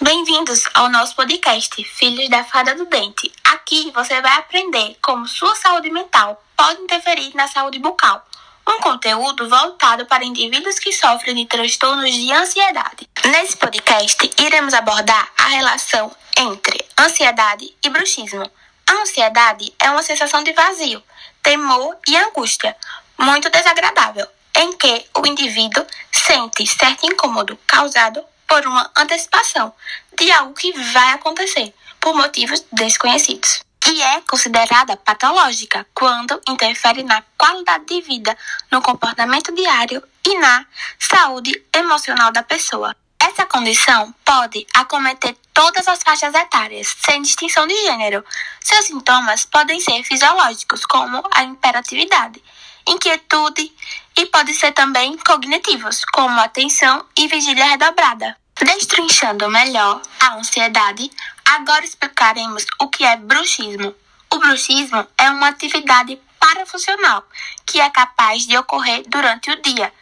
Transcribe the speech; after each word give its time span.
Bem-vindos 0.00 0.64
ao 0.72 0.88
nosso 0.88 1.14
podcast 1.14 1.84
Filhos 1.84 2.30
da 2.30 2.44
Fada 2.44 2.74
do 2.74 2.86
Dente. 2.86 3.30
Aqui 3.44 3.90
você 3.94 4.22
vai 4.22 4.38
aprender 4.38 4.96
como 5.02 5.28
sua 5.28 5.54
saúde 5.54 5.90
mental 5.90 6.42
pode 6.56 6.80
interferir 6.80 7.34
na 7.34 7.46
saúde 7.46 7.78
bucal. 7.78 8.26
Um 8.66 8.80
conteúdo 8.80 9.46
voltado 9.46 10.06
para 10.06 10.24
indivíduos 10.24 10.78
que 10.78 10.94
sofrem 10.94 11.36
de 11.36 11.44
transtornos 11.44 12.10
de 12.10 12.32
ansiedade. 12.32 13.06
Nesse 13.26 13.54
podcast, 13.58 14.30
iremos 14.38 14.72
abordar 14.72 15.30
a 15.36 15.48
relação 15.48 16.10
entre 16.34 16.82
ansiedade 16.98 17.76
e 17.84 17.90
bruxismo. 17.90 18.50
A 18.88 18.92
ansiedade 18.94 19.74
é 19.78 19.90
uma 19.90 20.02
sensação 20.02 20.42
de 20.42 20.54
vazio, 20.54 21.02
temor 21.42 21.98
e 22.08 22.16
angústia, 22.16 22.74
muito 23.18 23.50
desagradável, 23.50 24.26
em 24.56 24.72
que 24.72 25.04
o 25.14 25.26
indivíduo 25.26 25.84
sente 26.10 26.66
certo 26.66 27.04
incômodo 27.04 27.58
causado 27.66 28.24
por 28.48 28.66
uma 28.66 28.90
antecipação 28.96 29.72
de 30.18 30.32
algo 30.32 30.54
que 30.54 30.72
vai 30.92 31.12
acontecer 31.12 31.72
por 32.00 32.14
motivos 32.14 32.64
desconhecidos. 32.72 33.62
E 33.86 34.02
é 34.02 34.20
considerada 34.22 34.96
patológica 34.96 35.86
quando 35.94 36.40
interfere 36.48 37.02
na 37.02 37.22
qualidade 37.36 37.86
de 37.86 38.00
vida, 38.00 38.36
no 38.70 38.82
comportamento 38.82 39.54
diário 39.54 40.02
e 40.26 40.38
na 40.38 40.66
saúde 40.98 41.52
emocional 41.74 42.32
da 42.32 42.42
pessoa. 42.42 42.94
Essa 43.20 43.46
condição 43.46 44.14
pode 44.24 44.66
acometer 44.74 45.36
todas 45.52 45.88
as 45.88 46.02
faixas 46.02 46.34
etárias, 46.34 46.94
sem 47.04 47.22
distinção 47.22 47.66
de 47.66 47.74
gênero. 47.82 48.24
Seus 48.60 48.86
sintomas 48.86 49.44
podem 49.44 49.80
ser 49.80 50.02
fisiológicos, 50.04 50.84
como 50.84 51.22
a 51.34 51.42
imperatividade, 51.42 52.42
inquietude 52.86 53.72
e 54.16 54.26
pode 54.26 54.54
ser 54.54 54.72
também 54.72 55.16
cognitivos, 55.18 56.04
como 56.12 56.40
atenção 56.40 57.04
e 57.18 57.26
vigília 57.26 57.64
redobrada. 57.64 58.36
Destrinchando 58.60 59.48
melhor 59.48 60.02
a 60.18 60.34
ansiedade, 60.34 61.08
agora 61.44 61.84
explicaremos 61.84 62.66
o 62.80 62.88
que 62.88 63.04
é 63.04 63.16
bruxismo. 63.16 63.94
O 64.30 64.38
bruxismo 64.38 65.06
é 65.16 65.30
uma 65.30 65.48
atividade 65.48 66.20
parafuncional 66.40 67.24
que 67.64 67.80
é 67.80 67.88
capaz 67.88 68.46
de 68.46 68.56
ocorrer 68.56 69.04
durante 69.06 69.50
o 69.50 69.62
dia 69.62 69.92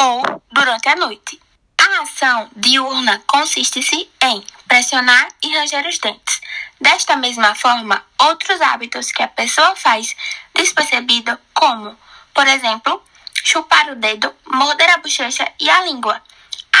ou 0.00 0.42
durante 0.50 0.88
a 0.88 0.96
noite. 0.96 1.40
A 1.78 2.02
ação 2.02 2.50
diurna 2.56 3.22
consiste-se 3.24 4.10
em 4.20 4.44
pressionar 4.66 5.28
e 5.42 5.56
ranger 5.56 5.86
os 5.86 5.98
dentes. 5.98 6.40
Desta 6.80 7.14
mesma 7.14 7.54
forma, 7.54 8.04
outros 8.18 8.60
hábitos 8.60 9.12
que 9.12 9.22
a 9.22 9.28
pessoa 9.28 9.76
faz 9.76 10.16
despercebido, 10.54 11.38
como, 11.54 11.96
por 12.34 12.48
exemplo, 12.48 13.00
chupar 13.44 13.90
o 13.90 13.94
dedo, 13.94 14.34
morder 14.44 14.90
a 14.90 14.98
bochecha 14.98 15.50
e 15.60 15.70
a 15.70 15.82
língua. 15.82 16.20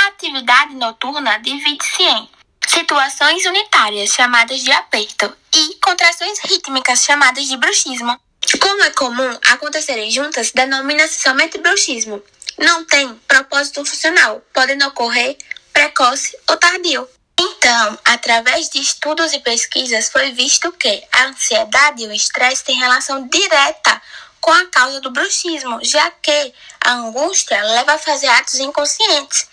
A 0.06 0.10
atividade 0.10 0.72
noturna 0.76 1.36
divide-se 1.38 2.00
em 2.00 2.28
situações 2.64 3.44
unitárias, 3.44 4.10
chamadas 4.10 4.60
de 4.62 4.70
aperto, 4.70 5.36
e 5.52 5.74
contrações 5.82 6.38
rítmicas, 6.44 7.02
chamadas 7.02 7.44
de 7.44 7.56
bruxismo. 7.56 8.16
Como 8.60 8.82
é 8.84 8.90
comum 8.90 9.38
acontecerem 9.46 10.08
juntas, 10.08 10.52
denomina-se 10.52 11.20
somente 11.20 11.58
bruxismo. 11.58 12.22
Não 12.56 12.84
tem 12.84 13.12
propósito 13.26 13.84
funcional, 13.84 14.40
podendo 14.54 14.86
ocorrer 14.86 15.36
precoce 15.72 16.38
ou 16.48 16.56
tardio. 16.56 17.08
Então, 17.40 17.98
através 18.04 18.68
de 18.68 18.80
estudos 18.80 19.32
e 19.32 19.40
pesquisas, 19.40 20.08
foi 20.08 20.30
visto 20.30 20.70
que 20.70 21.02
a 21.10 21.24
ansiedade 21.24 22.04
e 22.04 22.06
o 22.06 22.12
estresse 22.12 22.62
têm 22.62 22.78
relação 22.78 23.26
direta 23.26 24.00
com 24.40 24.52
a 24.52 24.66
causa 24.66 25.00
do 25.00 25.10
bruxismo, 25.10 25.80
já 25.82 26.08
que 26.22 26.54
a 26.84 26.92
angústia 26.92 27.60
leva 27.60 27.94
a 27.94 27.98
fazer 27.98 28.28
atos 28.28 28.60
inconscientes. 28.60 29.48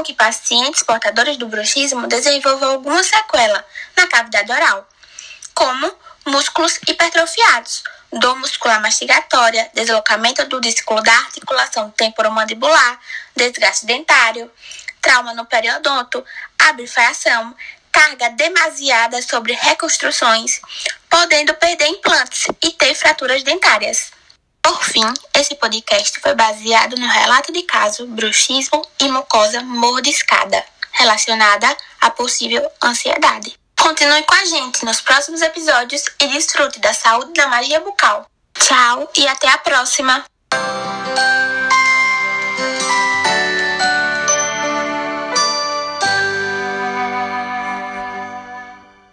Que 0.00 0.14
pacientes 0.14 0.82
portadores 0.82 1.36
do 1.36 1.46
bruxismo 1.46 2.08
desenvolvam 2.08 2.70
alguma 2.70 3.04
sequela 3.04 3.64
na 3.96 4.06
cavidade 4.08 4.50
oral, 4.50 4.88
como 5.54 5.94
músculos 6.26 6.80
hipertrofiados, 6.88 7.84
dor 8.12 8.36
muscular 8.36 8.80
mastigatória, 8.80 9.70
deslocamento 9.74 10.44
do 10.46 10.60
disco 10.60 11.00
da 11.02 11.12
articulação 11.12 11.90
temporomandibular, 11.90 12.98
desgaste 13.36 13.86
dentário, 13.86 14.50
trauma 15.00 15.34
no 15.34 15.44
periodonto, 15.46 16.24
abrifração, 16.58 17.54
carga 17.92 18.30
demasiada 18.30 19.20
sobre 19.22 19.52
reconstruções, 19.52 20.60
podendo 21.08 21.54
perder 21.54 21.86
implantes 21.86 22.46
e 22.62 22.70
ter 22.72 22.94
fraturas 22.94 23.42
dentárias. 23.42 24.10
Por 24.62 24.84
fim, 24.84 25.04
esse 25.34 25.54
podcast 25.56 26.20
foi 26.20 26.34
baseado 26.34 26.96
no 26.96 27.06
relato 27.06 27.52
de 27.52 27.62
caso 27.62 28.06
bruxismo 28.06 28.80
e 29.00 29.08
mucosa 29.08 29.60
mordiscada, 29.62 30.64
relacionada 30.92 31.76
a 32.00 32.10
possível 32.10 32.70
ansiedade. 32.82 33.54
Continue 33.78 34.22
com 34.22 34.34
a 34.34 34.44
gente 34.44 34.84
nos 34.84 35.00
próximos 35.00 35.42
episódios 35.42 36.04
e 36.20 36.28
desfrute 36.28 36.78
da 36.78 36.94
saúde 36.94 37.32
da 37.32 37.48
magia 37.48 37.80
bucal. 37.80 38.26
Tchau 38.54 39.10
e 39.16 39.26
até 39.26 39.48
a 39.48 39.58
próxima! 39.58 40.24